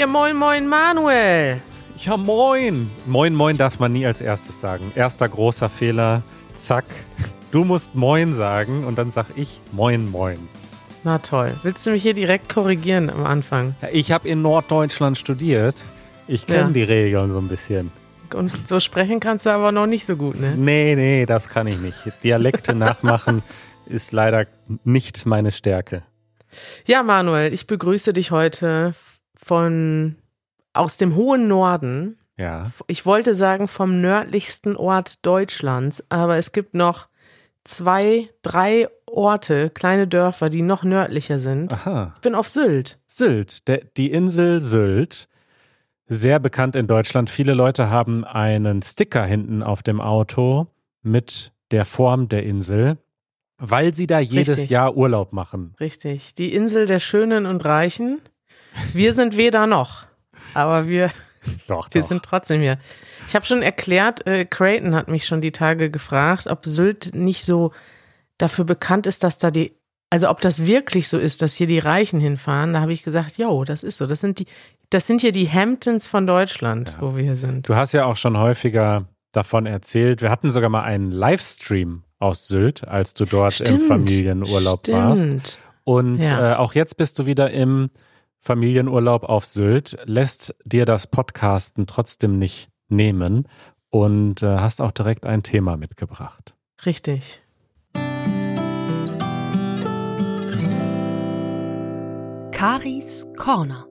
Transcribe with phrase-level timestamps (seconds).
[0.00, 1.60] Ja, moin, moin, Manuel.
[1.98, 2.90] Ja, moin.
[3.04, 4.90] Moin, moin darf man nie als erstes sagen.
[4.94, 6.22] Erster großer Fehler.
[6.56, 6.86] Zack.
[7.50, 10.38] Du musst moin sagen und dann sag ich moin, moin.
[11.04, 11.52] Na toll.
[11.64, 13.74] Willst du mich hier direkt korrigieren am Anfang?
[13.82, 15.76] Ja, ich habe in Norddeutschland studiert.
[16.26, 16.70] Ich kenne Ja.
[16.70, 17.92] die Regeln so ein bisschen.
[18.32, 20.54] Und so sprechen kannst du aber noch nicht so gut, ne?
[20.56, 21.98] Nee, nee, das kann ich nicht.
[22.24, 23.42] Dialekte nachmachen
[23.84, 24.46] ist leider
[24.82, 26.04] nicht meine Stärke.
[26.86, 28.94] Ja, Manuel, ich begrüße dich heute
[29.42, 30.16] von
[30.72, 32.18] aus dem hohen Norden.
[32.36, 32.70] Ja.
[32.86, 37.08] Ich wollte sagen vom nördlichsten Ort Deutschlands, aber es gibt noch
[37.64, 41.72] zwei, drei Orte, kleine Dörfer, die noch nördlicher sind.
[41.72, 42.12] Aha.
[42.16, 43.00] Ich bin auf Sylt.
[43.06, 45.28] Sylt, der, die Insel Sylt,
[46.06, 47.30] sehr bekannt in Deutschland.
[47.30, 50.68] Viele Leute haben einen Sticker hinten auf dem Auto
[51.02, 52.98] mit der Form der Insel,
[53.58, 54.70] weil sie da jedes Richtig.
[54.70, 55.74] Jahr Urlaub machen.
[55.80, 56.34] Richtig.
[56.34, 58.20] Die Insel der Schönen und Reichen.
[58.92, 60.04] Wir sind weder noch,
[60.54, 61.10] aber wir,
[61.66, 62.08] Doch, wir doch.
[62.08, 62.78] sind trotzdem hier.
[63.28, 67.44] Ich habe schon erklärt, äh, Creighton hat mich schon die Tage gefragt, ob Sylt nicht
[67.44, 67.72] so
[68.38, 69.72] dafür bekannt ist, dass da die,
[70.10, 72.72] also ob das wirklich so ist, dass hier die Reichen hinfahren.
[72.72, 74.06] Da habe ich gesagt, jo, das ist so.
[74.06, 74.46] Das sind die,
[74.90, 77.68] das sind hier die Hamptons von Deutschland, wo wir hier sind.
[77.68, 80.22] Du hast ja auch schon häufiger davon erzählt.
[80.22, 84.98] Wir hatten sogar mal einen Livestream aus Sylt, als du dort im Familienurlaub stimmt.
[84.98, 85.58] warst.
[85.84, 86.52] Und Ja.
[86.52, 87.90] äh, auch jetzt bist du wieder im
[88.40, 93.46] Familienurlaub auf Sylt, lässt dir das Podcasten trotzdem nicht nehmen
[93.90, 96.54] und äh, hast auch direkt ein Thema mitgebracht.
[96.86, 97.42] Richtig.
[102.52, 103.86] Karis Corner.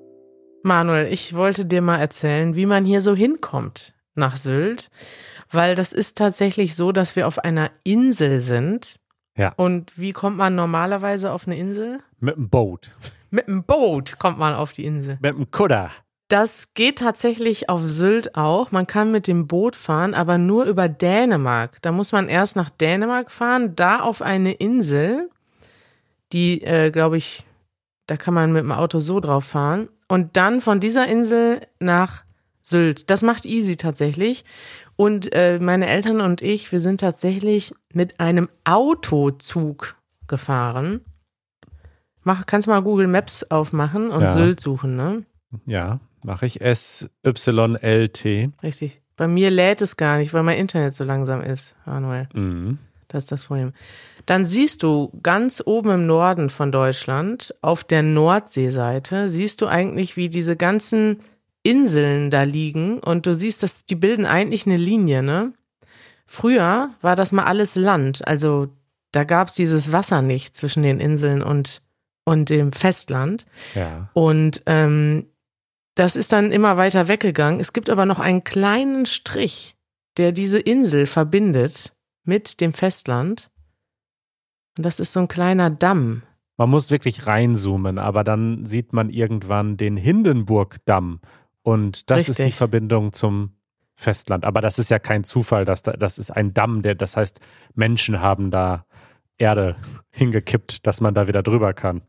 [0.64, 4.90] Manuel, ich wollte dir mal erzählen, wie man hier so hinkommt nach Sylt,
[5.52, 9.00] weil das ist tatsächlich so, dass wir auf einer Insel sind.
[9.38, 9.54] Ja.
[9.56, 12.00] Und wie kommt man normalerweise auf eine Insel?
[12.20, 12.92] Mit dem Boot,
[13.30, 15.18] Mit einem Boot kommt man auf die Insel.
[15.22, 15.92] mit dem Kudder.
[16.30, 18.72] Das geht tatsächlich auf Sylt auch.
[18.72, 21.82] Man kann mit dem Boot fahren, aber nur über Dänemark.
[21.82, 25.30] Da muss man erst nach Dänemark fahren, da auf eine Insel,
[26.32, 27.46] die, äh, glaube ich,
[28.06, 29.90] da kann man mit dem Auto so drauf fahren.
[30.08, 32.24] Und dann von dieser Insel nach
[32.62, 33.10] Sylt.
[33.10, 34.46] Das macht easy tatsächlich.
[34.96, 39.96] Und äh, meine Eltern und ich, wir sind tatsächlich mit einem Autozug
[40.28, 41.02] gefahren.
[42.24, 44.30] Mach, kannst mal Google Maps aufmachen und Ja.
[44.30, 45.24] Sylt suchen, ne?
[45.66, 46.62] Ja, mache ich.
[46.62, 48.50] S-Y-L-T.
[48.64, 49.02] Richtig.
[49.16, 52.30] Bei mir lädt es gar nicht, weil mein Internet so langsam ist, Manuel.
[52.34, 52.78] Mhm.
[53.08, 53.74] Das ist das Problem.
[54.26, 60.16] Dann siehst du ganz oben im Norden von Deutschland, auf der Nordseeseite, siehst du eigentlich,
[60.16, 61.18] wie diese ganzen
[61.64, 65.54] Inseln da liegen und du siehst, dass die bilden eigentlich eine Linie, ne?
[66.28, 68.68] Früher war das mal alles Land, also
[69.12, 71.82] da gab es dieses Wasser nicht zwischen den Inseln und,
[72.30, 73.48] und dem Festland.
[73.74, 74.10] Ja.
[74.14, 75.26] Und ähm,
[75.96, 77.60] das ist dann immer weiter weggegangen.
[77.60, 79.76] Es gibt aber noch einen kleinen Strich,
[80.18, 83.50] der diese Insel verbindet mit dem Festland.
[84.78, 86.22] Und das ist so ein kleiner Damm.
[86.58, 91.22] Man muss wirklich reinzoomen, aber dann sieht man irgendwann den Hindenburgdamm.
[91.64, 92.58] Und das ist die Richtig.
[92.58, 93.56] Verbindung zum
[93.96, 94.46] Festland.
[94.46, 97.40] Aber das ist ja kein Zufall, dass da, das ist ein Damm, der, das heißt,
[97.74, 98.86] Menschen haben da
[99.40, 99.78] Erde
[100.12, 102.04] hingekippt, dass man da wieder drüber kann.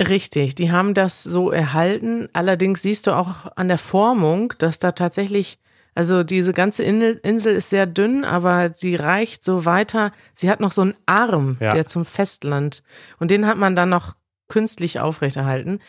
[0.00, 2.28] Richtig, die haben das so erhalten.
[2.32, 5.58] Allerdings siehst du auch an der Formung, dass da tatsächlich,
[5.94, 10.12] also diese ganze Insel, ist sehr dünn, aber sie reicht so weiter.
[10.32, 11.70] Sie hat noch so einen Arm, Ja.
[11.70, 12.84] der zum Festland.
[13.18, 14.14] Und den hat man dann noch
[14.48, 15.80] künstlich aufrechterhalten.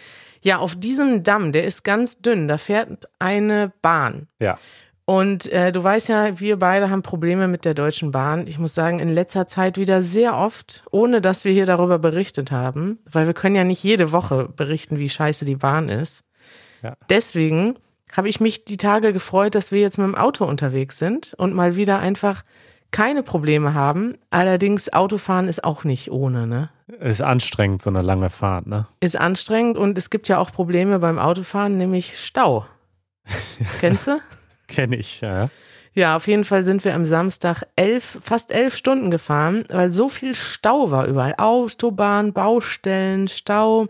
[0.42, 4.28] Ja, auf diesem Damm, der ist ganz dünn, da fährt eine Bahn.
[4.40, 4.58] Ja.
[5.10, 8.46] Und äh, du weißt ja, wir beide haben Probleme mit der Deutschen Bahn.
[8.46, 12.52] Ich muss sagen, in letzter Zeit wieder sehr oft, ohne dass wir hier darüber berichtet
[12.52, 16.26] haben, weil wir können ja nicht jede Woche berichten, wie scheiße die Bahn ist.
[16.84, 16.94] Ja.
[17.10, 17.74] Deswegen
[18.16, 21.56] habe ich mich die Tage gefreut, dass wir jetzt mit dem Auto unterwegs sind und
[21.56, 22.44] mal wieder einfach
[22.92, 24.16] keine Probleme haben.
[24.30, 26.70] Allerdings Autofahren ist auch nicht ohne, ne?
[27.00, 28.86] Ist anstrengend, so eine lange Fahrt, ne?
[29.00, 32.68] Ist anstrengend und es gibt ja auch Probleme beim Autofahren, nämlich Stau.
[33.80, 34.20] Kennst du?
[34.70, 35.50] Kenne ich, ja.
[35.94, 40.08] Ja, auf jeden Fall sind wir am Samstag elf, fast elf Stunden gefahren, weil so
[40.08, 41.36] viel Stau war überall.
[41.38, 43.88] Autobahn, Baustellen, Stau.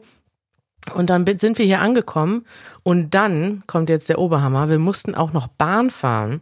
[0.94, 2.46] Und dann sind wir hier angekommen
[2.84, 4.70] und dann kommt jetzt der Oberhammer.
[4.70, 6.42] Wir mussten auch noch Bahn fahren,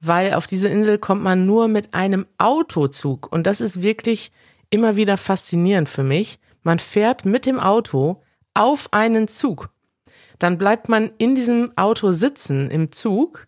[0.00, 3.30] weil auf diese Insel kommt man nur mit einem Autozug.
[3.30, 4.30] Und das ist wirklich
[4.70, 6.38] immer wieder faszinierend für mich.
[6.62, 8.22] Man fährt mit dem Auto
[8.54, 9.68] auf einen Zug.
[10.38, 13.46] Dann bleibt man in diesem Auto sitzen im Zug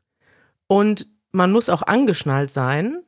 [0.67, 3.03] und man muss auch angeschnallt sein.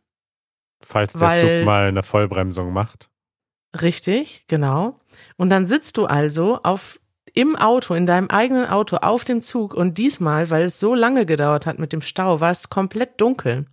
[0.81, 3.10] Falls der Weil- Zug mal eine Vollbremsung macht.
[3.81, 4.99] Richtig, genau.
[5.37, 7.00] Und dann sitzt du also auf
[7.34, 11.26] im Auto, in deinem eigenen Auto, auf dem Zug und diesmal, weil es so lange
[11.26, 13.66] gedauert hat mit dem Stau, war es komplett dunkel.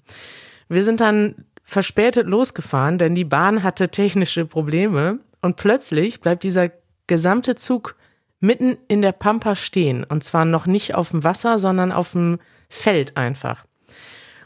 [0.67, 6.69] Wir sind dann verspätet losgefahren, denn die Bahn hatte technische Probleme und plötzlich bleibt dieser
[7.07, 7.95] gesamte Zug
[8.39, 12.39] mitten in der Pampa stehen und zwar noch nicht auf dem Wasser, sondern auf dem
[12.69, 13.65] Feld einfach.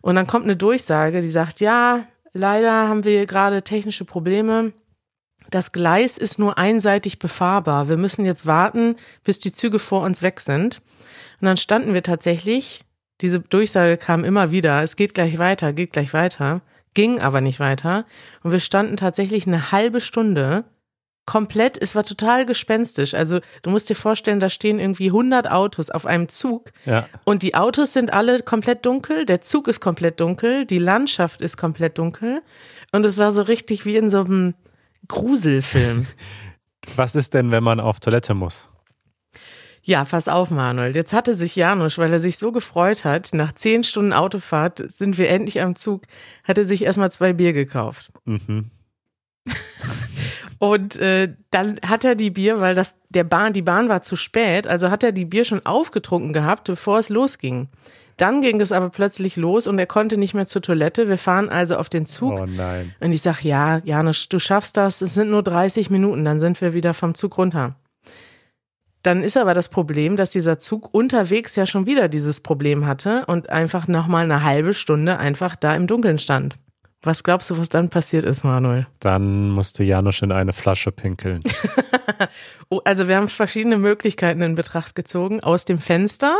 [0.01, 4.73] Und dann kommt eine Durchsage, die sagt, ja, leider haben wir gerade technische Probleme.
[5.49, 7.89] Das Gleis ist nur einseitig befahrbar.
[7.89, 10.81] Wir müssen jetzt warten, bis die Züge vor uns weg sind.
[11.41, 12.85] Und dann standen wir tatsächlich,
[13.21, 16.61] diese Durchsage kam immer wieder, es geht gleich weiter, geht gleich weiter,
[16.93, 18.05] ging aber nicht weiter.
[18.43, 20.65] Und wir standen tatsächlich eine halbe Stunde
[21.29, 23.13] komplett, es war total gespenstisch.
[23.13, 27.07] Also du musst dir vorstellen, da stehen irgendwie 100 Autos auf einem Zug Ja.
[27.23, 31.55] und die Autos sind alle komplett dunkel, der Zug ist komplett dunkel, die Landschaft ist
[31.55, 32.41] komplett dunkel
[32.91, 34.55] und es war so richtig wie in so einem
[35.07, 36.07] Gruselfilm.
[36.95, 38.69] Was ist denn, wenn man auf Toilette muss?
[39.83, 40.95] Ja, pass auf, Manuel.
[40.95, 45.19] Jetzt hatte sich Janusz, weil er sich so gefreut hat, nach zehn Stunden Autofahrt sind
[45.19, 46.05] wir endlich am Zug,
[46.43, 48.11] hat er sich erstmal zwei Bier gekauft.
[48.25, 48.71] Mhm.
[50.59, 54.17] Und äh, dann hat er die Bier, weil das der Bahn, die Bahn war zu
[54.17, 57.69] spät, also hat er die Bier schon aufgetrunken gehabt, bevor es losging.
[58.17, 61.07] Dann ging es aber plötzlich los und er konnte nicht mehr zur Toilette.
[61.07, 62.37] Wir fahren also auf den Zug.
[62.37, 62.93] Oh nein.
[62.99, 65.01] Und ich sag, ja, Janusz, du schaffst das.
[65.01, 67.75] Es sind nur 30 Minuten, dann sind wir wieder vom Zug runter.
[69.03, 73.25] Dann ist aber das Problem, dass dieser Zug unterwegs ja schon wieder dieses Problem hatte
[73.27, 76.57] und einfach nochmal eine halbe Stunde einfach da im Dunkeln stand.
[77.01, 78.87] Was glaubst du, was dann passiert ist, Manuel?
[78.99, 81.43] Dann musste Janusz in eine Flasche pinkeln.
[82.69, 85.39] Oh, also wir haben verschiedene Möglichkeiten in Betracht gezogen.
[85.41, 86.35] Aus dem Fenster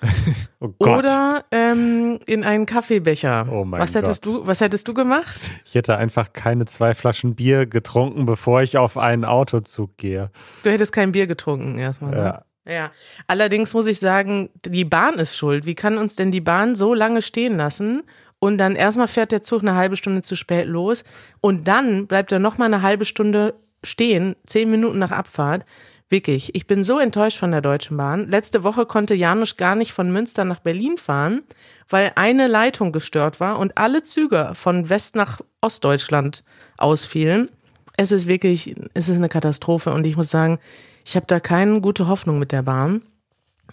[0.60, 1.00] Oh Gott.
[1.04, 3.46] oder ähm, in einen Kaffeebecher.
[3.50, 5.50] Oh mein was hättest du, was hättest du gemacht?
[5.64, 10.30] Ich hätte einfach keine zwei Flaschen Bier getrunken, bevor ich auf einen Autozug gehe.
[10.62, 12.10] Du hättest kein Bier getrunken erstmal.
[12.12, 12.16] Ne?
[12.16, 12.44] Ja.
[12.68, 12.92] Ja,
[13.26, 15.64] allerdings muss ich sagen, die Bahn ist schuld.
[15.66, 18.02] Wie kann uns denn die Bahn so lange stehen lassen?
[18.40, 21.04] Und dann erstmal fährt der Zug eine halbe Stunde zu spät los
[21.40, 23.54] und dann bleibt er noch mal eine halbe Stunde
[23.84, 25.64] stehen, zehn Minuten nach Abfahrt.
[26.08, 28.28] Wirklich, ich bin so enttäuscht von der Deutschen Bahn.
[28.28, 31.42] Letzte Woche konnte Janusz gar nicht von Münster nach Berlin fahren,
[31.88, 36.42] weil eine Leitung gestört war und alle Züge von West nach Ostdeutschland
[36.78, 37.48] ausfielen.
[37.96, 40.58] Es ist wirklich, es ist eine Katastrophe und ich muss sagen,
[41.04, 43.02] ich habe da keine gute Hoffnung mit der Bahn.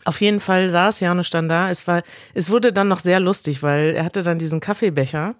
[0.06, 1.70] Auf jeden Fall saß Janusz dann da.
[1.70, 2.04] Es war,
[2.34, 5.36] es wurde dann noch sehr lustig, weil er hatte dann diesen Kaffeebecher.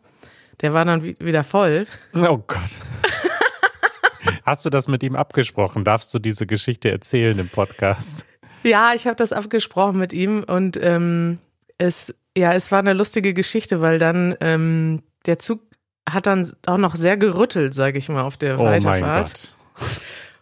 [0.62, 1.86] Der war dann wi- wieder voll.
[2.16, 2.60] Oh Gott.
[4.44, 5.84] Hast du das mit ihm abgesprochen?
[5.84, 8.26] Darfst du diese Geschichte erzählen im Podcast?
[8.64, 11.40] Ja, ich habe das abgesprochen mit ihm und ähm,
[11.78, 15.62] es, ja, es war eine lustige Geschichte, weil dann ähm, der Zug
[16.10, 19.54] hat dann auch noch sehr gerüttelt, sage ich mal, auf der Oh mein Weiterfahrt.
[19.76, 19.92] Gott.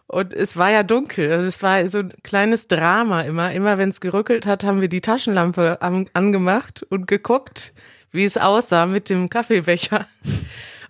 [0.08, 1.32] Und es war ja dunkel.
[1.32, 3.52] Also es war so ein kleines Drama immer.
[3.52, 7.74] Immer wenn es gerückelt hat, haben wir die Taschenlampe am, angemacht und geguckt,
[8.12, 10.06] wie es aussah mit dem Kaffeebecher.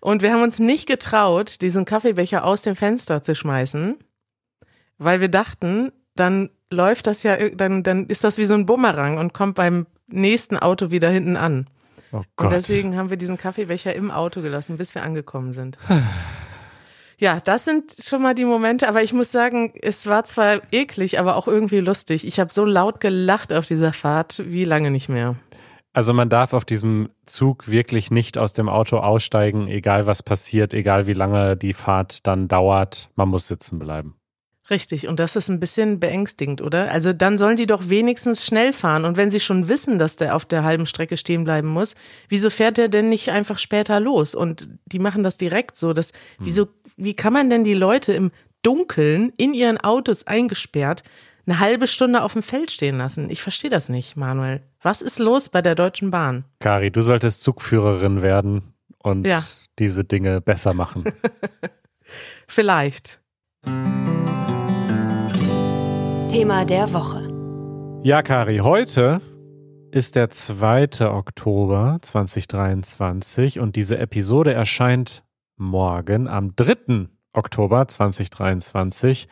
[0.01, 3.97] Und wir haben uns nicht getraut, diesen Kaffeebecher aus dem Fenster zu schmeißen,
[4.99, 9.19] weil wir dachten, dann läuft das ja, dann, dann ist das wie so ein Bumerang
[9.19, 11.67] und kommt beim nächsten Auto wieder hinten an.
[12.13, 12.53] Oh Und Gott.
[12.53, 15.79] deswegen haben wir diesen Kaffeebecher im Auto gelassen, bis wir angekommen sind.
[17.19, 21.19] Ja, das sind schon mal die Momente, aber ich muss sagen, es war zwar eklig,
[21.19, 22.27] aber auch irgendwie lustig.
[22.27, 25.37] Ich habe so laut gelacht auf dieser Fahrt wie lange nicht mehr.
[25.95, 30.75] Also man darf auf diesem Zug wirklich nicht aus dem Auto aussteigen, egal was passiert,
[30.75, 33.09] egal wie lange die Fahrt dann dauert.
[33.15, 34.15] Man muss sitzen bleiben.
[34.69, 36.91] Richtig, und das ist ein bisschen beängstigend, oder?
[36.91, 39.05] Also dann sollen die doch wenigstens schnell fahren.
[39.05, 41.95] Und wenn sie schon wissen, dass der auf der halben Strecke stehen bleiben muss,
[42.29, 44.35] wieso fährt der denn nicht einfach später los?
[44.35, 45.93] Und die machen das direkt so.
[45.93, 48.31] Dass, wieso, wie kann man denn die Leute im
[48.63, 51.03] Dunkeln in ihren Autos eingesperrt
[51.47, 53.31] eine halbe Stunde auf dem Feld stehen lassen?
[53.31, 54.63] Ich verstehe das nicht, Manuel.
[54.83, 56.45] Was ist los bei der Deutschen Bahn?
[56.61, 59.45] Kari, du solltest Zugführerin werden und Ja.
[59.79, 61.05] diese Dinge besser machen.
[62.49, 63.21] Vielleicht.
[66.31, 67.29] Thema der Woche.
[68.05, 69.21] Ja, Kari, heute
[69.91, 71.09] ist der 2.
[71.11, 75.23] Oktober 2023 und diese Episode erscheint
[75.57, 77.09] morgen am 3.
[77.33, 79.29] Oktober 2023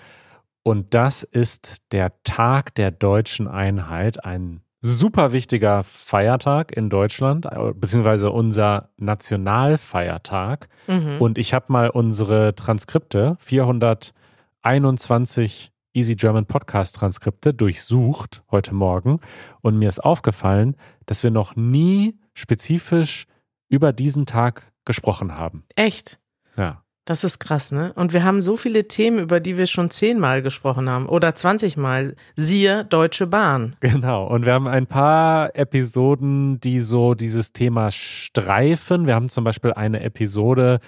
[0.62, 7.72] und das ist der Tag der deutschen Einheit, ein super wichtiger Feiertag in Deutschland, äh,
[7.74, 10.68] beziehungsweise unser Nationalfeiertag.
[10.86, 11.16] Mhm.
[11.20, 19.20] Und ich habe mal unsere Transkripte, 421 Easy German Podcast Transkripte durchsucht heute Morgen
[19.62, 20.76] und mir ist aufgefallen,
[21.06, 23.26] dass wir noch nie spezifisch
[23.68, 25.64] über diesen Tag gesprochen haben.
[25.76, 26.18] Echt?
[26.56, 26.82] Ja.
[27.06, 27.92] Das ist krass, ne?
[27.96, 32.16] Und wir haben so viele Themen, über die wir schon zehnmal gesprochen haben oder zwanzigmal.
[32.34, 33.76] Siehe Deutsche Bahn.
[33.80, 34.26] Genau.
[34.26, 39.06] Und wir haben ein paar Episoden, die so dieses Thema streifen.
[39.06, 40.80] Wir haben zum Beispiel eine Episode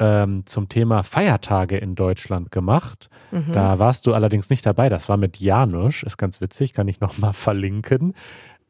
[0.00, 3.08] ähm, zum Thema Feiertage in Deutschland gemacht.
[3.30, 3.52] Mhm.
[3.52, 4.88] Da warst du allerdings nicht dabei.
[4.88, 6.02] Das war mit Janusz.
[6.02, 8.14] Ist ganz witzig, kann ich nochmal verlinken.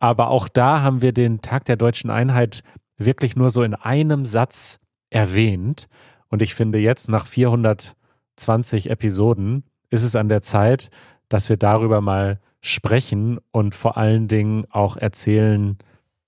[0.01, 2.63] Aber auch da haben wir den Tag der deutschen Einheit
[3.01, 4.79] wirklich nur so in einem Satz
[5.11, 5.89] erwähnt.
[6.29, 10.91] Und ich finde jetzt nach 420 Episoden ist es an der Zeit,
[11.29, 15.79] dass wir darüber mal sprechen und vor allen Dingen auch erzählen,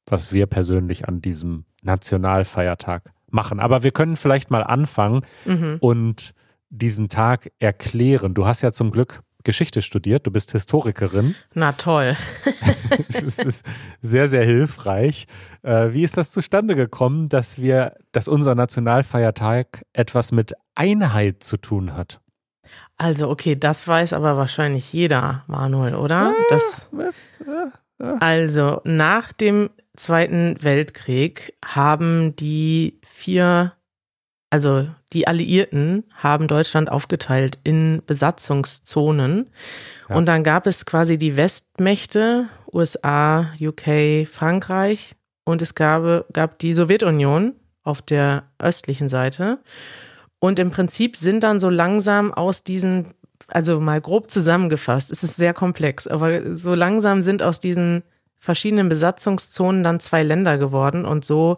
[0.06, 3.60] was wir persönlich an diesem Nationalfeiertag machen.
[3.60, 5.76] Aber wir können vielleicht mal anfangen Mhm.
[5.80, 6.34] und
[6.70, 8.34] diesen Tag erklären.
[8.34, 11.34] Du hast ja zum Glück Geschichte studiert, du bist Historikerin.
[11.54, 12.16] Na toll.
[13.08, 13.64] Es ist
[14.02, 15.26] sehr, sehr hilfreich.
[15.62, 21.56] Äh, Wie ist das zustande gekommen, dass wir, dass unser Nationalfeiertag etwas mit Einheit zu
[21.56, 22.20] tun hat?
[22.98, 26.34] Also, okay, das weiß aber wahrscheinlich jeder, Manuel, oder?
[26.50, 26.88] Das,
[28.20, 33.72] also, nach dem Zweiten Weltkrieg haben die vier,
[34.52, 39.48] also die Alliierten haben Deutschland aufgeteilt in Besatzungszonen.
[40.10, 40.16] Ja.
[40.16, 46.74] Und dann gab es quasi die Westmächte, USA, UK, Frankreich und es gab, gab die
[46.74, 49.58] Sowjetunion auf der östlichen Seite.
[50.38, 53.14] Und im Prinzip sind dann so langsam aus diesen,
[53.48, 58.02] also mal grob zusammengefasst, es ist sehr komplex, aber so langsam sind aus diesen
[58.38, 61.56] verschiedenen Besatzungszonen dann zwei Länder geworden und so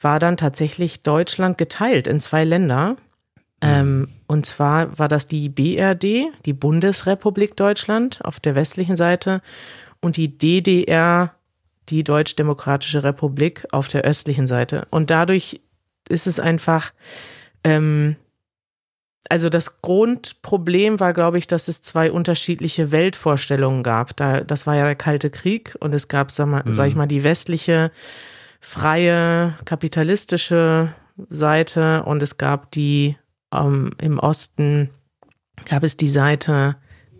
[0.00, 2.96] war dann tatsächlich Deutschland geteilt in zwei Länder.
[3.60, 9.42] Ähm, und zwar war das die BRD, die Bundesrepublik Deutschland auf der westlichen Seite
[10.00, 11.34] und die DDR,
[11.88, 14.86] die Deutsch-Demokratische Republik auf der östlichen Seite.
[14.90, 15.60] Und dadurch
[16.08, 16.92] ist es einfach,
[17.64, 18.14] ähm,
[19.28, 24.16] also das Grundproblem war, glaube ich, dass es zwei unterschiedliche Weltvorstellungen gab.
[24.16, 26.72] Da, das war ja der Kalte Krieg und es gab, sag, mal, Mhm.
[26.72, 27.90] sag ich mal, die westliche,
[28.60, 30.92] freie, kapitalistische
[31.28, 33.16] Seite und es gab die
[33.52, 34.90] ähm, im Osten,
[35.68, 36.76] gab es die Seite,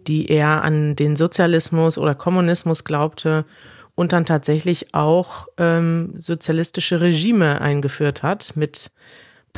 [0.07, 3.45] die eher an den Sozialismus oder Kommunismus glaubte
[3.95, 8.90] und dann tatsächlich auch ähm, sozialistische Regime eingeführt hat mit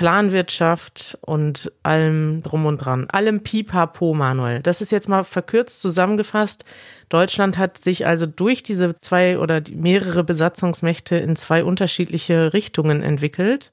[0.00, 3.06] Planwirtschaft und allem drum und dran.
[3.10, 4.60] Allem Pipapo, Manuel.
[4.62, 6.64] Das ist jetzt mal verkürzt zusammengefasst.
[7.10, 13.72] Deutschland hat sich also durch diese zwei oder mehrere Besatzungsmächte in zwei unterschiedliche Richtungen entwickelt.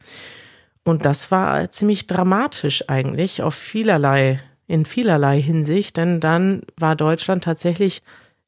[0.84, 7.46] Und das war ziemlich dramatisch eigentlich auf vielerlei, in vielerlei Hinsicht, denn dann war Deutschland
[7.46, 8.03] tatsächlich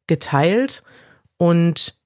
[0.06, 0.84] geteilt
[1.38, 1.98] und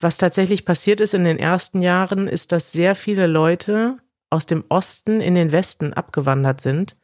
[0.00, 3.98] was tatsächlich passiert ist in den ersten Jahren, ist, dass sehr viele Leute
[4.34, 6.96] aus dem Osten in den Westen abgewandert sind.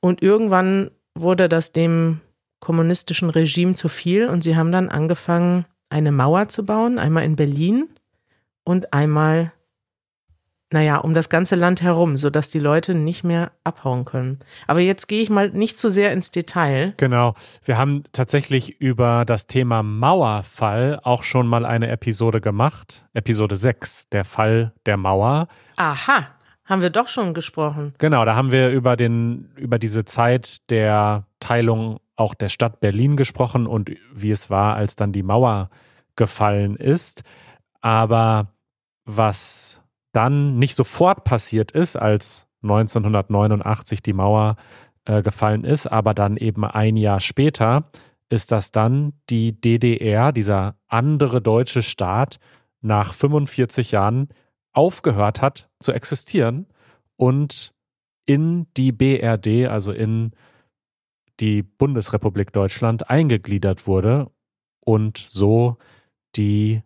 [0.00, 2.20] Und irgendwann wurde das dem
[2.60, 7.36] kommunistischen Regime zu viel und sie haben dann angefangen, eine Mauer zu bauen, einmal in
[7.36, 7.88] Berlin
[8.64, 9.52] und einmal,
[10.70, 14.38] naja, um das ganze Land herum, sodass die Leute nicht mehr abhauen können.
[14.68, 16.94] Aber jetzt gehe ich mal nicht zu sehr ins Detail.
[16.96, 17.34] Genau.
[17.64, 23.04] Wir haben tatsächlich über das Thema Mauerfall auch schon mal eine Episode gemacht.
[23.12, 25.48] Episode 6, der Fall der Mauer.
[25.76, 26.28] Aha,
[26.72, 27.94] haben wir doch schon gesprochen.
[27.98, 33.16] Genau, da haben wir über den, über diese Zeit der Teilung auch der Stadt Berlin
[33.16, 35.70] gesprochen und wie es war, als dann die Mauer
[36.16, 37.22] gefallen ist.
[37.80, 38.54] Aber
[39.04, 44.56] was dann nicht sofort passiert ist, als 1989 die Mauer
[45.04, 47.90] äh, gefallen ist, aber dann eben ein Jahr später,
[48.28, 52.38] ist, dass dann die DDR, dieser andere deutsche Staat,
[52.80, 54.28] nach 45 Jahren
[54.72, 56.66] aufgehört hat zu existieren
[57.16, 57.74] und
[58.26, 60.32] in die BRD, also in
[61.40, 64.30] die Bundesrepublik Deutschland, eingegliedert wurde
[64.80, 65.76] und so
[66.36, 66.82] die,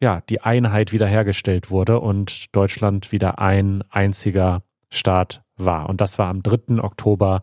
[0.00, 5.88] ja, die Einheit wiederhergestellt wurde und Deutschland wieder ein einziger Staat war.
[5.88, 6.82] Und das war am 3.
[6.82, 7.42] Oktober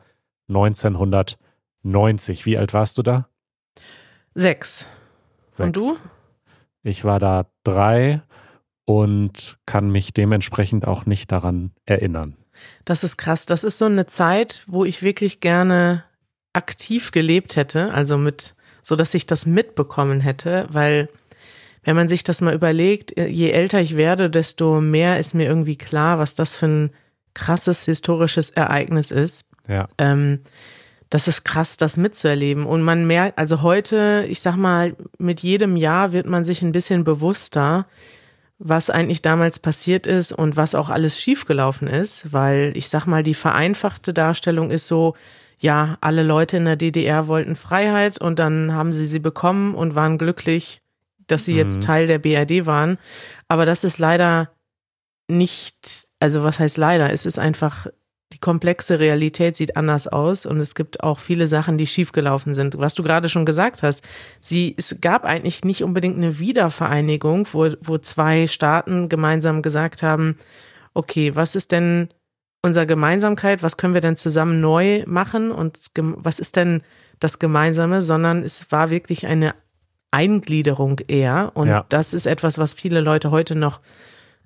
[0.49, 2.45] 1990.
[2.45, 3.27] Wie alt warst du da?
[5.51, 5.67] Sechs.
[5.67, 5.95] Und du?
[6.83, 8.21] Ich war da drei
[8.85, 12.35] und kann mich dementsprechend auch nicht daran erinnern.
[12.85, 13.45] Das ist krass.
[13.45, 16.03] Das ist so eine Zeit, wo ich wirklich gerne
[16.53, 21.09] aktiv gelebt hätte, also mit, so dass ich das mitbekommen hätte, weil
[21.83, 25.75] wenn man sich das mal überlegt, je älter ich werde, desto mehr ist mir irgendwie
[25.75, 26.91] klar, was das für ein
[27.33, 29.49] krasses historisches Ereignis ist.
[29.67, 29.89] Ja.
[29.97, 30.41] Ähm,
[31.09, 32.65] das ist krass, das mitzuerleben.
[32.65, 36.71] Und man merkt, also heute, ich sag mal, mit jedem Jahr wird man sich ein
[36.71, 37.85] bisschen bewusster,
[38.65, 43.21] was eigentlich damals passiert ist und was auch alles schiefgelaufen ist, weil ich sag mal,
[43.21, 45.15] die vereinfachte Darstellung ist so,
[45.59, 49.95] ja, alle Leute in der DDR wollten Freiheit und dann haben sie sie bekommen und
[49.95, 50.81] waren glücklich,
[51.27, 51.81] dass sie jetzt Mhm.
[51.81, 52.97] Teil der BRD waren.
[53.49, 54.49] Aber das ist leider
[55.29, 57.11] nicht, also was heißt leider?
[57.11, 57.87] Es ist einfach,
[58.31, 62.77] die komplexe Realität sieht anders aus und es gibt auch viele Sachen, die schiefgelaufen sind.
[62.79, 64.03] Was du gerade schon gesagt hast,
[64.39, 70.37] sie, es gab eigentlich nicht unbedingt eine Wiedervereinigung, wo, wo zwei Staaten gemeinsam gesagt haben,
[70.95, 72.09] okay, was ist denn
[72.63, 76.81] unsere Gemeinsamkeit, was können wir denn zusammen neu machen und was ist denn
[77.19, 79.53] das Gemeinsame, sondern es war wirklich eine
[80.11, 81.51] Eingliederung eher.
[81.55, 81.85] Und Ja.
[81.89, 83.81] das ist etwas, was viele Leute heute noch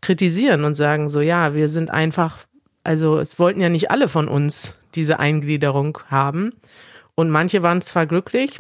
[0.01, 2.39] kritisieren und sagen so, ja, wir sind einfach,
[2.87, 6.53] also es wollten ja nicht alle von uns diese Eingliederung haben.
[7.15, 8.59] Und manche waren zwar glücklich,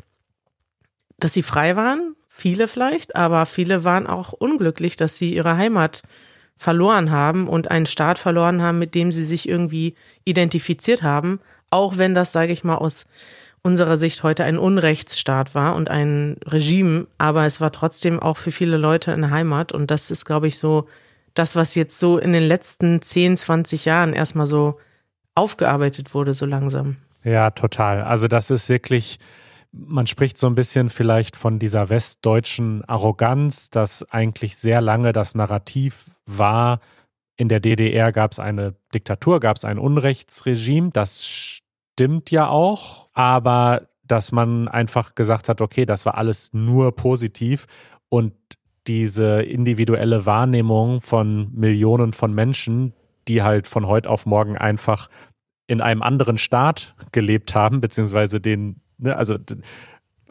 [1.17, 6.03] dass sie frei waren, viele vielleicht, aber viele waren auch unglücklich, dass sie ihre Heimat
[6.57, 11.97] verloren haben und einen Staat verloren haben, mit dem sie sich irgendwie identifiziert haben, auch
[11.97, 13.05] wenn das, sage ich mal, aus
[13.61, 18.51] unserer Sicht heute ein Unrechtsstaat war und ein Regime, aber es war trotzdem auch für
[18.51, 20.87] viele Leute eine Heimat und das ist, glaube ich, so
[21.37, 24.79] das, was jetzt so in den letzten 10, 20 Jahren erstmal so
[25.35, 26.97] aufgearbeitet wurde, so langsam.
[27.23, 28.01] Ja, total.
[28.01, 29.19] Also das ist wirklich,
[29.71, 35.35] man spricht so ein bisschen vielleicht von dieser westdeutschen Arroganz, dass eigentlich sehr lange das
[35.35, 36.79] Narrativ war,
[37.37, 43.07] in der DDR gab es eine Diktatur, gab es ein Unrechtsregime, das stimmt ja auch,
[43.13, 47.67] aber dass man einfach gesagt hat, okay, das war alles nur positiv
[48.09, 48.33] und
[48.87, 52.93] diese individuelle Wahrnehmung von Millionen von Menschen,
[53.27, 55.09] die halt von heute auf morgen einfach
[55.67, 59.37] in einem anderen Staat gelebt haben, beziehungsweise den, ne, also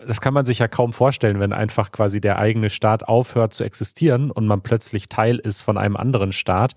[0.07, 3.65] das kann man sich ja kaum vorstellen, wenn einfach quasi der eigene Staat aufhört zu
[3.65, 6.75] existieren und man plötzlich Teil ist von einem anderen Staat.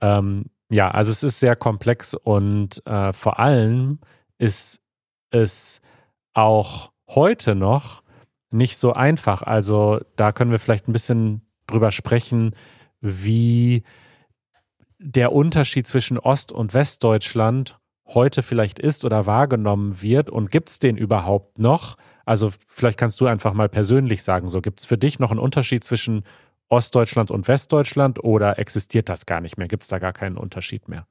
[0.00, 3.98] Ähm, ja, also es ist sehr komplex und äh, vor allem
[4.38, 4.80] ist
[5.30, 5.80] es
[6.34, 8.02] auch heute noch
[8.50, 9.42] nicht so einfach.
[9.42, 12.54] Also da können wir vielleicht ein bisschen drüber sprechen,
[13.00, 13.84] wie
[14.98, 20.78] der Unterschied zwischen Ost- und Westdeutschland heute vielleicht ist oder wahrgenommen wird und gibt es
[20.78, 21.96] den überhaupt noch?
[22.24, 25.40] Also vielleicht kannst du einfach mal persönlich sagen, so gibt es für dich noch einen
[25.40, 26.24] Unterschied zwischen
[26.68, 29.68] Ostdeutschland und Westdeutschland oder existiert das gar nicht mehr?
[29.68, 31.06] Gibt es da gar keinen Unterschied mehr?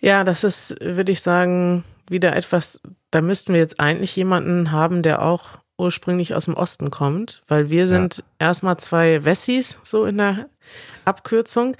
[0.00, 5.02] Ja, das ist, würde ich sagen, wieder etwas, da müssten wir jetzt eigentlich jemanden haben,
[5.02, 10.18] der auch ursprünglich aus dem Osten kommt, weil wir sind erstmal zwei Wessis, so in
[10.18, 10.46] der
[11.04, 11.76] Abkürzung.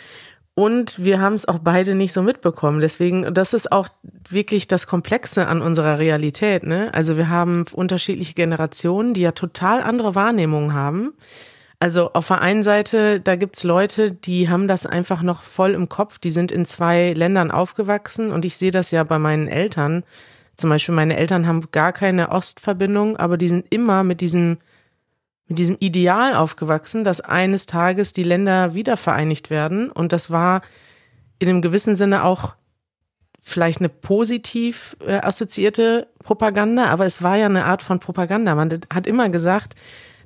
[0.55, 2.81] Und wir haben es auch beide nicht so mitbekommen.
[2.81, 3.89] Deswegen, das ist auch
[4.29, 6.65] wirklich das Komplexe an unserer Realität.
[6.65, 6.91] Ne?
[6.93, 11.15] Also wir haben unterschiedliche Generationen, die ja total andere Wahrnehmungen haben.
[11.81, 15.89] Also auf der einen Seite, da gibt's Leute, die haben das einfach noch voll im
[15.89, 16.19] Kopf.
[16.19, 20.05] Die sind in zwei Ländern aufgewachsen und ich sehe das ja bei meinen Eltern.
[20.57, 24.59] Zum Beispiel meine Eltern haben gar keine Ostverbindung, aber die sind immer mit diesem
[25.49, 29.91] mit diesem Ideal aufgewachsen, dass eines Tages die Länder wieder vereinigt werden.
[29.91, 30.63] Und das war
[31.39, 32.55] in einem gewissen Sinne auch
[33.43, 38.55] vielleicht eine positiv äh, assoziierte Propaganda, aber es war ja eine Art von Propaganda.
[38.55, 39.75] Man hat immer gesagt,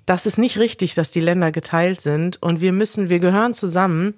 [0.04, 4.14] das ist nicht richtig, dass die Länder geteilt sind und wir müssen, wir gehören zusammen.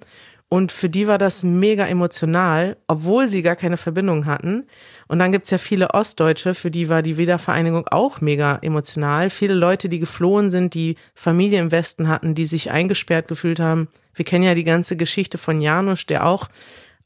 [0.49, 4.65] Und für die war das mega emotional, obwohl sie gar keine Verbindung hatten.
[5.07, 9.29] Und dann gibt's ja viele Ostdeutsche, für die war die Wiedervereinigung auch mega emotional.
[9.29, 13.89] Viele Leute, die geflohen sind, die Familie im Westen hatten, die sich eingesperrt gefühlt haben.
[14.15, 16.49] Wir kennen ja die ganze Geschichte von Janusz, der auch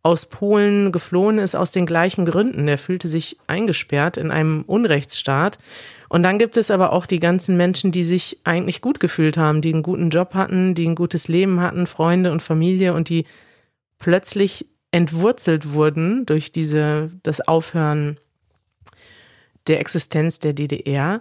[0.03, 2.65] aus Polen geflohen ist aus den gleichen Gründen.
[2.65, 5.59] Der fühlte sich eingesperrt in einem Unrechtsstaat.
[6.13, 9.61] Und dann gibt es aber auch die ganzen Menschen, die sich eigentlich gut gefühlt haben,
[9.61, 13.25] die einen guten Job hatten, die ein gutes Leben hatten, Freunde und Familie und die
[13.97, 18.19] plötzlich entwurzelt wurden durch diese, das Aufhören
[19.65, 21.19] der Existenz der DDR.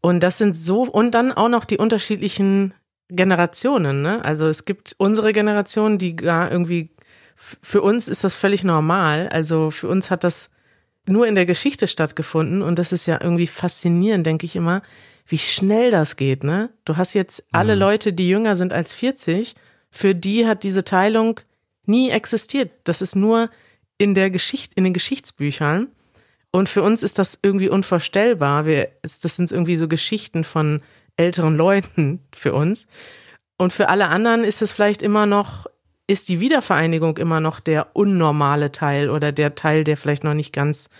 [0.00, 2.72] Und das sind so, und dann auch noch die unterschiedlichen
[3.10, 4.24] Generationen, ne?
[4.24, 6.88] Also es gibt unsere Generation, die gar irgendwie,
[7.36, 9.28] für uns ist das völlig normal.
[9.28, 10.48] Also für uns hat das
[11.06, 14.82] nur in der Geschichte stattgefunden und das ist ja irgendwie faszinierend, denke ich immer,
[15.26, 16.70] wie schnell das geht, ne?
[16.84, 17.80] Du hast jetzt alle Mhm.
[17.80, 19.54] Leute, die jünger sind als 40,
[19.90, 21.40] für die hat diese Teilung
[21.86, 22.70] nie existiert.
[22.84, 23.50] Das ist nur
[23.98, 25.88] in der Geschichte, in den Geschichtsbüchern.
[26.52, 28.66] Und für uns ist das irgendwie unvorstellbar.
[28.66, 30.82] Wir, das sind irgendwie so Geschichten von
[31.16, 32.86] älteren Leuten für uns.
[33.56, 35.66] Und für alle anderen ist es vielleicht immer noch,
[36.10, 40.52] ist die Wiedervereinigung immer noch der unnormale Teil oder der Teil, der vielleicht noch nicht
[40.52, 40.90] ganz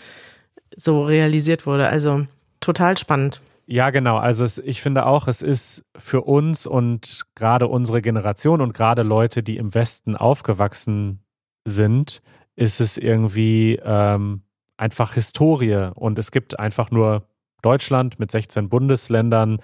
[0.73, 1.89] so realisiert wurde.
[1.89, 2.27] Also
[2.61, 3.41] total spannend.
[3.65, 4.17] Ja, genau.
[4.17, 9.03] Also es, ich finde auch, es ist für uns und gerade unsere Generation und gerade
[9.03, 11.19] Leute, die im Westen aufgewachsen
[11.65, 12.21] sind,
[12.55, 14.43] ist es irgendwie ähm,
[14.77, 15.91] einfach Historie.
[15.93, 17.27] Und es gibt einfach nur
[17.61, 19.59] Deutschland mit 16 Bundesländern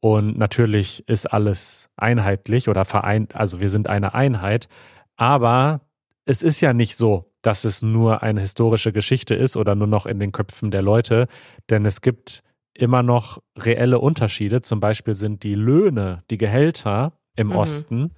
[0.00, 4.68] und natürlich ist alles einheitlich oder vereint, also wir sind eine Einheit.
[5.16, 5.82] Aber
[6.24, 10.06] es ist ja nicht so, dass es nur eine historische Geschichte ist oder nur noch
[10.06, 11.26] in den Köpfen der Leute,
[11.68, 14.62] denn es gibt immer noch reelle Unterschiede.
[14.62, 17.56] Zum Beispiel sind die Löhne, die Gehälter im mhm.
[17.56, 18.14] Osten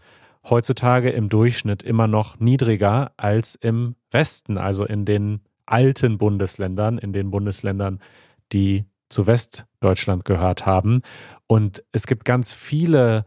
[0.49, 7.13] heutzutage im Durchschnitt immer noch niedriger als im Westen, also in den alten Bundesländern, in
[7.13, 8.01] den Bundesländern,
[8.53, 11.03] die zu Westdeutschland gehört haben.
[11.47, 13.25] Und es gibt ganz viele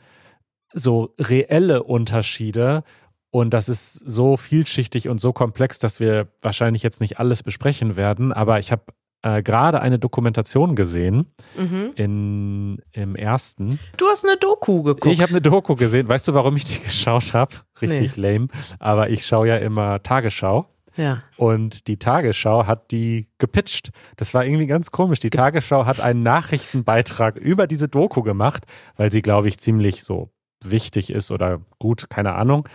[0.74, 2.84] so reelle Unterschiede.
[3.32, 7.96] Und das ist so vielschichtig und so komplex, dass wir wahrscheinlich jetzt nicht alles besprechen
[7.96, 8.32] werden.
[8.32, 8.84] Aber ich habe
[9.26, 11.92] äh, gerade eine Dokumentation gesehen mhm.
[11.96, 13.80] in, im ersten.
[13.98, 15.14] Du hast eine Doku geguckt.
[15.14, 16.08] Ich habe eine Doku gesehen.
[16.08, 17.56] Weißt du, warum ich die geschaut habe?
[17.82, 18.34] Richtig nee.
[18.34, 18.48] lame.
[18.80, 20.68] Aber ich schaue ja immer Tagesschau.
[20.98, 21.24] Ja.
[21.38, 23.92] Und die Tagesschau hat die gepitcht.
[24.16, 25.20] Das war irgendwie ganz komisch.
[25.20, 30.32] Die Tagesschau hat einen Nachrichtenbeitrag über diese Doku gemacht, weil sie, glaube ich, ziemlich so
[30.64, 32.68] wichtig ist oder gut, keine Ahnung,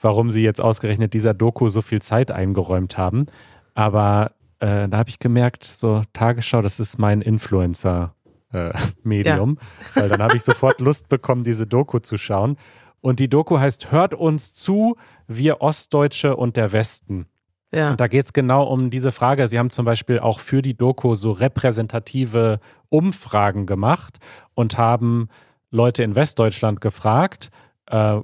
[0.00, 3.26] warum sie jetzt ausgerechnet dieser Doku so viel Zeit eingeräumt haben.
[3.74, 9.62] Aber äh, da habe ich gemerkt, so Tagesschau, das ist mein Influencer-Medium, äh,
[9.94, 9.94] ja.
[10.02, 12.56] weil dann habe ich sofort Lust bekommen, diese Doku zu schauen.
[13.00, 14.96] Und die Doku heißt Hört uns zu,
[15.28, 17.26] wir Ostdeutsche und der Westen.
[17.76, 17.90] Ja.
[17.90, 19.46] Und da geht es genau um diese Frage.
[19.48, 22.58] Sie haben zum Beispiel auch für die Doku so repräsentative
[22.88, 24.18] Umfragen gemacht
[24.54, 25.28] und haben
[25.70, 27.50] Leute in Westdeutschland gefragt,
[27.86, 28.20] äh,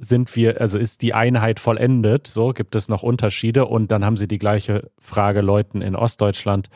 [0.00, 2.26] sind wir, also ist die Einheit vollendet?
[2.26, 6.68] So gibt es noch Unterschiede und dann haben sie die gleiche Frage Leuten in Ostdeutschland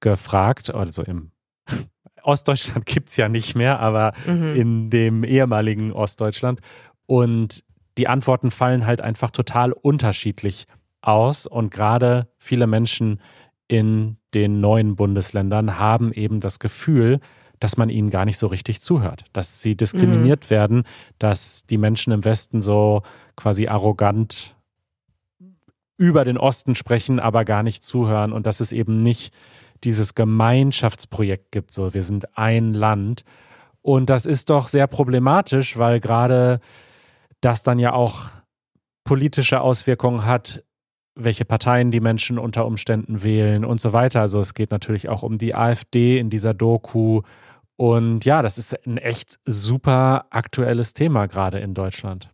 [0.00, 1.32] gefragt, also im
[2.22, 4.56] Ostdeutschland gibt es ja nicht mehr, aber mhm.
[4.56, 6.60] in dem ehemaligen Ostdeutschland.
[7.06, 7.62] Und
[7.98, 10.66] die Antworten fallen halt einfach total unterschiedlich
[11.06, 13.20] aus und gerade viele Menschen
[13.68, 17.20] in den neuen Bundesländern haben eben das Gefühl,
[17.58, 20.50] dass man ihnen gar nicht so richtig zuhört, dass sie diskriminiert mhm.
[20.50, 20.82] werden,
[21.18, 23.02] dass die Menschen im Westen so
[23.34, 24.54] quasi arrogant
[25.96, 29.32] über den Osten sprechen, aber gar nicht zuhören und dass es eben nicht
[29.84, 33.24] dieses Gemeinschaftsprojekt gibt, so wir sind ein Land.
[33.80, 36.60] Und das ist doch sehr problematisch, weil gerade
[37.40, 38.30] das dann ja auch
[39.04, 40.64] politische Auswirkungen hat
[41.16, 44.20] welche Parteien die Menschen unter Umständen wählen und so weiter.
[44.20, 47.22] Also es geht natürlich auch um die AfD in dieser Doku.
[47.76, 52.30] Und ja, das ist ein echt super aktuelles Thema gerade in Deutschland.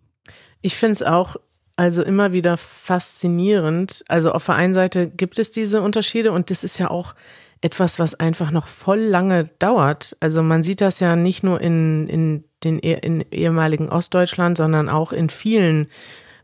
[0.61, 1.37] Ich finde es auch
[1.77, 4.05] also immer wieder faszinierend.
[4.09, 7.15] Also auf der einen Seite gibt es diese Unterschiede und das ist ja auch
[7.61, 10.17] etwas, was einfach noch voll lange dauert.
[10.21, 15.13] Also man sieht das ja nicht nur in, in den in ehemaligen Ostdeutschland, sondern auch
[15.13, 15.87] in vielen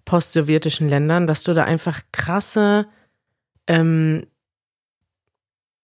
[0.08, 2.86] postsowjetischen Ländern, dass du da einfach krasse,
[3.66, 4.26] ähm,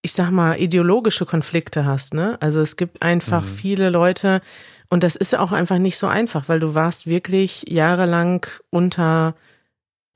[0.01, 2.39] ich sag mal, ideologische Konflikte hast, ne?
[2.41, 3.49] Also es gibt einfach mhm.
[3.49, 4.41] viele Leute,
[4.89, 9.35] und das ist auch einfach nicht so einfach, weil du warst wirklich jahrelang unter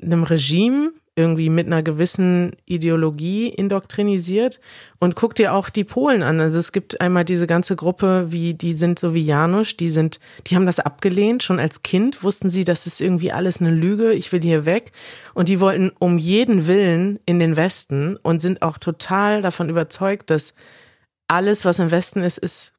[0.00, 4.60] einem Regime, irgendwie mit einer gewissen Ideologie indoktrinisiert
[5.00, 6.40] und guck dir auch die Polen an.
[6.40, 10.20] Also es gibt einmal diese ganze Gruppe, wie die sind so wie Janusz, die sind,
[10.46, 14.12] die haben das abgelehnt schon als Kind, wussten sie, das ist irgendwie alles eine Lüge,
[14.12, 14.92] ich will hier weg
[15.34, 20.30] und die wollten um jeden Willen in den Westen und sind auch total davon überzeugt,
[20.30, 20.54] dass
[21.26, 22.74] alles, was im Westen ist, ist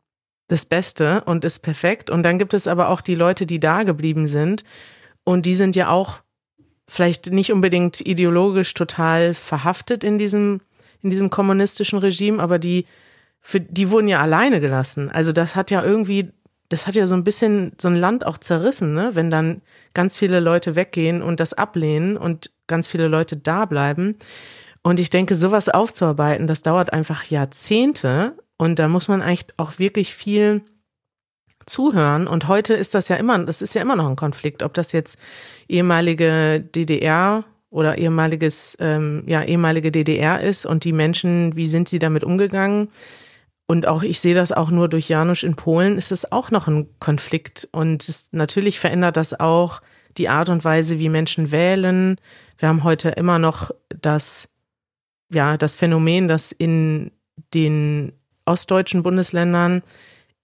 [0.48, 2.10] das Beste und ist perfekt.
[2.10, 4.64] Und dann gibt es aber auch die Leute, die da geblieben sind
[5.26, 6.22] und die sind ja auch
[6.90, 10.60] vielleicht nicht unbedingt ideologisch total verhaftet in diesem,
[11.02, 12.86] in diesem kommunistischen Regime, aber die,
[13.40, 15.10] für, die wurden ja alleine gelassen.
[15.10, 16.32] Also das hat ja irgendwie,
[16.68, 19.12] das hat ja so ein bisschen so ein Land auch zerrissen, ne?
[19.14, 19.62] wenn dann
[19.94, 24.18] ganz viele Leute weggehen und das ablehnen und ganz viele Leute da bleiben.
[24.82, 29.78] Und ich denke, sowas aufzuarbeiten, das dauert einfach Jahrzehnte und da muss man eigentlich auch
[29.78, 30.64] wirklich viel
[31.70, 32.28] zuhören.
[32.28, 34.92] Und heute ist das ja immer, das ist ja immer noch ein Konflikt, ob das
[34.92, 35.20] jetzt
[35.68, 42.00] ehemalige DDR oder ehemaliges, ähm, ja, ehemalige DDR ist und die Menschen, wie sind sie
[42.00, 42.90] damit umgegangen?
[43.68, 46.68] Und auch, ich sehe das auch nur durch Janusz in Polen, ist es auch noch
[46.68, 47.70] ein Konflikt.
[47.72, 49.82] Und es, natürlich verändert das auch
[50.18, 52.20] die Art und Weise, wie Menschen wählen.
[52.58, 54.50] Wir haben heute immer noch das,
[55.32, 57.12] ja, das Phänomen, dass in
[57.54, 58.14] den
[58.46, 59.84] ostdeutschen Bundesländern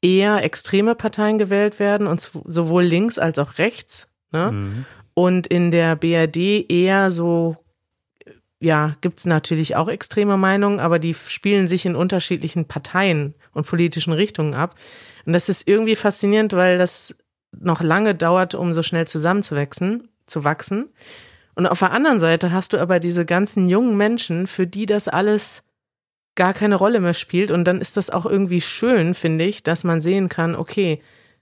[0.06, 4.08] eher extreme Parteien gewählt werden, und sowohl links als auch rechts.
[4.32, 4.52] Ne?
[4.52, 4.86] Mhm.
[5.16, 7.58] Und in der BRD eher so,
[8.60, 13.66] ja, gibt es natürlich auch extreme Meinungen, aber die spielen sich in unterschiedlichen Parteien und
[13.66, 14.76] politischen Richtungen ab.
[15.26, 17.16] Und das ist irgendwie faszinierend, weil das
[17.58, 20.90] noch lange dauert, um so schnell zusammenzuwachsen, zu wachsen.
[21.56, 25.08] Und auf der anderen Seite hast du aber diese ganzen jungen Menschen, für die das
[25.08, 25.64] alles
[26.36, 27.52] gar keine Rolle mehr spielt.
[27.52, 31.02] Und dann ist das auch irgendwie schön, finde ich, dass man sehen kann, okay,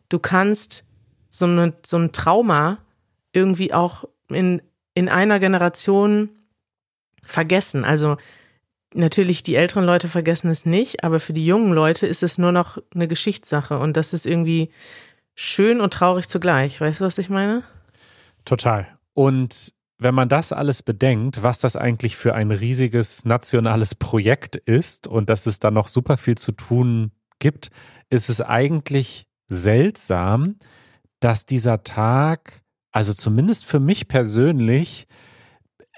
[0.09, 0.85] du kannst
[1.29, 2.77] so, eine, so ein Trauma
[3.31, 4.61] irgendwie auch in,
[4.93, 6.29] in einer Generation
[7.23, 7.83] vergessen.
[7.83, 8.17] Also
[8.93, 12.51] natürlich, die älteren Leute vergessen es nicht, aber für die jungen Leute ist es nur
[12.51, 13.79] noch eine Geschichtssache.
[13.79, 14.69] Und das ist irgendwie
[15.35, 16.79] schön und traurig zugleich.
[16.79, 17.63] Weißt du, was ich meine?
[18.45, 18.87] Total.
[19.13, 25.07] Und wenn man das alles bedenkt, was das eigentlich für ein riesiges nationales Projekt ist
[25.07, 27.69] und dass es da noch super viel zu tun gibt,
[28.09, 30.57] ist es eigentlich seltsam,
[31.19, 35.07] dass dieser Tag, also zumindest für mich persönlich,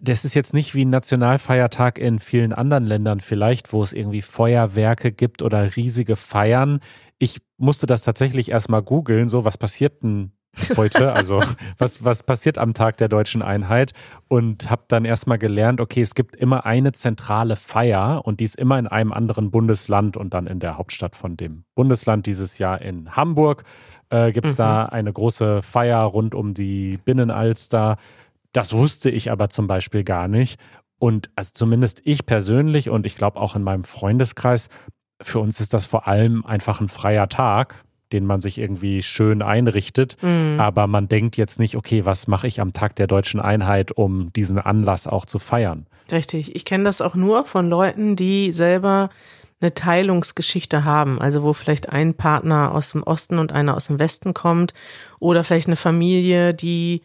[0.01, 4.21] das ist jetzt nicht wie ein Nationalfeiertag in vielen anderen Ländern vielleicht, wo es irgendwie
[4.21, 6.79] Feuerwerke gibt oder riesige Feiern.
[7.17, 10.33] Ich musste das tatsächlich erstmal googeln, so was passiert denn
[10.77, 11.41] heute, also
[11.77, 13.93] was, was passiert am Tag der deutschen Einheit
[14.27, 18.55] und habe dann erstmal gelernt, okay, es gibt immer eine zentrale Feier und die ist
[18.55, 22.81] immer in einem anderen Bundesland und dann in der Hauptstadt von dem Bundesland, dieses Jahr
[22.81, 23.63] in Hamburg.
[24.09, 24.63] Äh, gibt es mhm.
[24.63, 27.97] da eine große Feier rund um die Binnenalster.
[28.53, 30.59] Das wusste ich aber zum Beispiel gar nicht.
[30.97, 34.69] Und also zumindest ich persönlich und ich glaube auch in meinem Freundeskreis,
[35.21, 39.41] für uns ist das vor allem einfach ein freier Tag den man sich irgendwie schön
[39.41, 40.17] einrichtet.
[40.21, 40.59] Mhm.
[40.59, 44.31] Aber man denkt jetzt nicht, okay, was mache ich am Tag der deutschen Einheit, um
[44.33, 45.87] diesen Anlass auch zu feiern?
[46.11, 46.55] Richtig.
[46.55, 49.09] Ich kenne das auch nur von Leuten, die selber
[49.61, 53.99] eine Teilungsgeschichte haben, also wo vielleicht ein Partner aus dem Osten und einer aus dem
[53.99, 54.73] Westen kommt
[55.19, 57.01] oder vielleicht eine Familie, die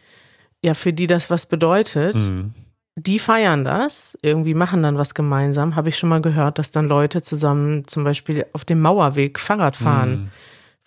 [0.63, 2.15] ja für die das was bedeutet.
[2.15, 2.53] Mhm.
[2.97, 5.77] Die feiern das, irgendwie machen dann was gemeinsam.
[5.77, 9.77] Habe ich schon mal gehört, dass dann Leute zusammen zum Beispiel auf dem Mauerweg Fahrrad
[9.77, 10.11] fahren.
[10.11, 10.31] Mhm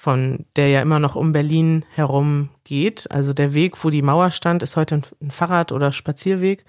[0.04, 3.10] von der ja immer noch um Berlin herum geht.
[3.10, 6.66] Also der Weg, wo die Mauer stand, ist heute ein Fahrrad- oder Spazierweg.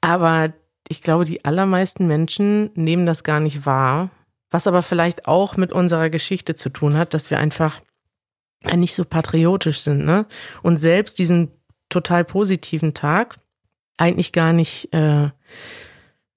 [0.00, 0.52] Aber
[0.88, 4.10] ich glaube, die allermeisten Menschen nehmen das gar nicht wahr.
[4.50, 7.80] Was aber vielleicht auch mit unserer Geschichte zu tun hat, dass wir einfach
[8.74, 10.26] nicht so patriotisch sind, ne?
[10.62, 11.52] Und selbst diesen
[11.88, 13.36] total positiven Tag
[13.98, 15.30] eigentlich gar nicht äh,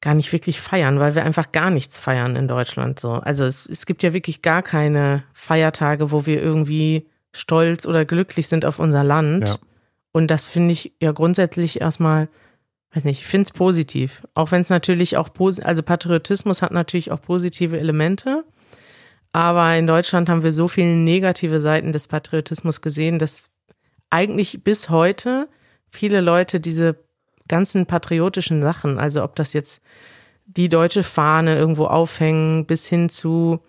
[0.01, 3.11] gar nicht wirklich feiern, weil wir einfach gar nichts feiern in Deutschland so.
[3.11, 8.47] Also es, es gibt ja wirklich gar keine Feiertage, wo wir irgendwie stolz oder glücklich
[8.47, 9.47] sind auf unser Land.
[9.47, 9.57] Ja.
[10.11, 12.27] Und das finde ich ja grundsätzlich erstmal,
[12.93, 14.23] weiß nicht, ich finde es positiv.
[14.33, 15.29] Auch wenn es natürlich auch,
[15.63, 18.43] also Patriotismus hat natürlich auch positive Elemente.
[19.31, 23.43] Aber in Deutschland haben wir so viele negative Seiten des Patriotismus gesehen, dass
[24.09, 25.47] eigentlich bis heute
[25.89, 26.97] viele Leute diese
[27.51, 29.83] ganzen patriotischen Sachen, also ob das jetzt
[30.45, 33.59] die deutsche Fahne irgendwo aufhängen, bis hin zu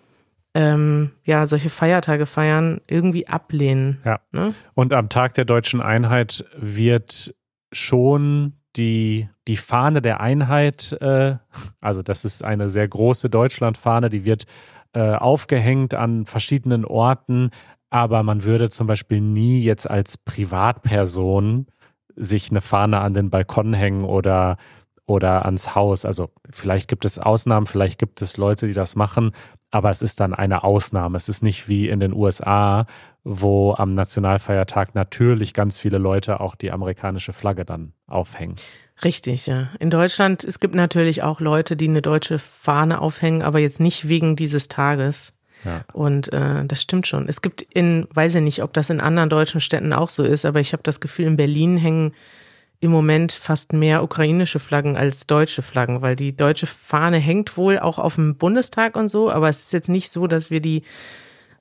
[0.55, 3.99] ähm, ja, solche Feiertage feiern, irgendwie ablehnen.
[4.05, 4.19] Ja.
[4.31, 4.53] Ne?
[4.73, 7.33] Und am Tag der deutschen Einheit wird
[7.71, 11.35] schon die, die Fahne der Einheit, äh,
[11.81, 14.45] also das ist eine sehr große Deutschlandfahne, die wird
[14.93, 17.49] äh, aufgehängt an verschiedenen Orten,
[17.89, 21.67] aber man würde zum Beispiel nie jetzt als Privatperson
[22.15, 24.57] sich eine Fahne an den Balkon hängen oder,
[25.05, 26.05] oder ans Haus.
[26.05, 29.31] Also vielleicht gibt es Ausnahmen, vielleicht gibt es Leute, die das machen,
[29.71, 31.17] aber es ist dann eine Ausnahme.
[31.17, 32.85] Es ist nicht wie in den USA,
[33.23, 38.55] wo am Nationalfeiertag natürlich ganz viele Leute auch die amerikanische Flagge dann aufhängen.
[39.03, 39.69] Richtig, ja.
[39.79, 44.07] In Deutschland, es gibt natürlich auch Leute, die eine deutsche Fahne aufhängen, aber jetzt nicht
[44.07, 45.33] wegen dieses Tages.
[45.65, 45.83] Ja.
[45.93, 47.27] Und äh, das stimmt schon.
[47.27, 50.45] Es gibt in, weiß ich nicht, ob das in anderen deutschen Städten auch so ist,
[50.45, 52.13] aber ich habe das Gefühl, in Berlin hängen
[52.79, 57.79] im Moment fast mehr ukrainische Flaggen als deutsche Flaggen, weil die deutsche Fahne hängt wohl
[57.79, 60.83] auch auf dem Bundestag und so, aber es ist jetzt nicht so, dass wir die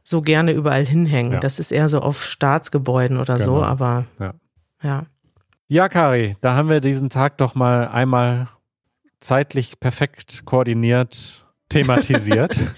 [0.03, 1.35] so gerne überall hinhängen.
[1.35, 1.39] Ja.
[1.39, 3.59] Das ist eher so auf Staatsgebäuden oder genau.
[3.59, 4.35] so, aber ja.
[4.83, 5.07] ja.
[5.69, 8.49] Ja, Kari, da haben wir diesen Tag doch mal einmal
[9.21, 12.75] zeitlich perfekt koordiniert thematisiert.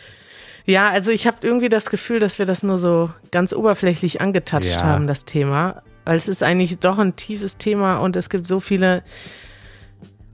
[0.66, 4.76] Ja, also ich habe irgendwie das Gefühl, dass wir das nur so ganz oberflächlich angetatscht
[4.76, 4.82] ja.
[4.82, 5.82] haben, das Thema.
[6.04, 9.02] Weil es ist eigentlich doch ein tiefes Thema und es gibt so viele,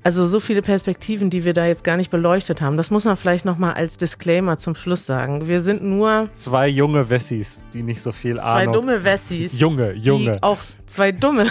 [0.04, 2.76] also so viele Perspektiven, die wir da jetzt gar nicht beleuchtet haben.
[2.76, 5.48] Das muss man vielleicht nochmal als Disclaimer zum Schluss sagen.
[5.48, 8.72] Wir sind nur zwei junge Wessis, die nicht so viel Ahnung.
[8.72, 9.58] Zwei dumme Wessis.
[9.58, 10.32] Junge, junge.
[10.32, 11.46] Die auch zwei dumme,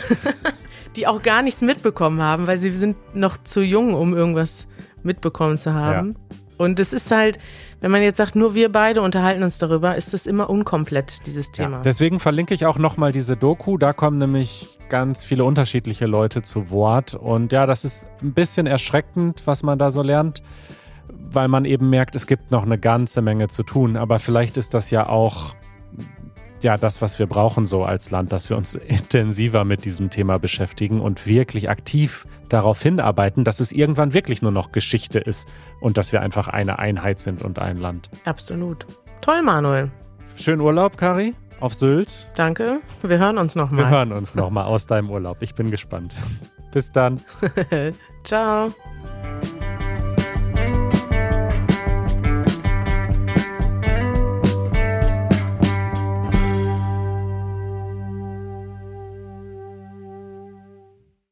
[0.95, 4.67] die auch gar nichts mitbekommen haben, weil sie sind noch zu jung, um irgendwas
[5.03, 6.15] mitbekommen zu haben.
[6.17, 6.35] Ja.
[6.57, 7.39] Und es ist halt,
[7.79, 11.51] wenn man jetzt sagt, nur wir beide unterhalten uns darüber, ist das immer unkomplett, dieses
[11.51, 11.77] Thema.
[11.77, 13.77] Ja, deswegen verlinke ich auch nochmal diese Doku.
[13.77, 17.13] Da kommen nämlich ganz viele unterschiedliche Leute zu Wort.
[17.13, 20.41] Und ja, das ist ein bisschen erschreckend, was man da so lernt.
[21.31, 23.97] weil man eben merkt, es gibt noch eine ganze Menge zu tun.
[23.97, 25.53] Aber vielleicht ist das ja auch
[26.63, 30.39] ja das, was wir brauchen so als Land, dass wir uns intensiver mit diesem Thema
[30.39, 35.47] beschäftigen und wirklich aktiv darauf hinarbeiten, dass es irgendwann wirklich nur noch Geschichte ist
[35.81, 38.09] und dass wir einfach eine Einheit sind und ein Land.
[38.25, 38.85] Absolut.
[39.21, 39.91] Toll, Manuel.
[40.35, 42.27] Schönen Urlaub, Kari, auf Sylt.
[42.35, 42.79] Danke.
[43.01, 43.85] Wir hören uns nochmal.
[43.85, 45.37] Wir hören uns nochmal aus deinem Urlaub.
[45.41, 46.15] Ich bin gespannt.
[46.71, 47.19] Bis dann.
[48.23, 48.69] Ciao.